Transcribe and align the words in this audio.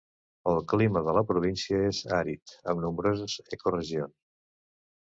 El 0.51 0.55
clima 0.71 1.03
de 1.09 1.13
la 1.17 1.23
província 1.33 1.83
és 1.91 2.01
àrid, 2.21 2.57
amb 2.75 2.85
nombroses 2.87 3.39
eco-regions. 3.59 4.19